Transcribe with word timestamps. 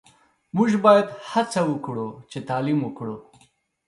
موژ 0.55 0.71
باید 0.85 1.07
هڅه 1.31 1.61
وکړو 1.69 2.07
چی 2.31 2.39
تعلیم 2.49 2.79
وکړو 2.83 3.15